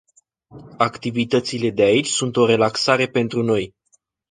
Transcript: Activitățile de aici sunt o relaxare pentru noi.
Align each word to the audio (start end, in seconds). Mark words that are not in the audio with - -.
Activitățile 0.77 1.69
de 1.69 1.81
aici 1.81 2.07
sunt 2.07 2.35
o 2.35 2.45
relaxare 2.45 3.07
pentru 3.07 3.43
noi. 3.43 3.75